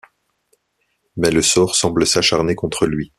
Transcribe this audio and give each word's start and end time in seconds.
Mais 1.15 1.29
le 1.29 1.43
sort 1.43 1.75
semble 1.75 2.07
s'acharner 2.07 2.55
contre 2.55 2.87
lui. 2.87 3.09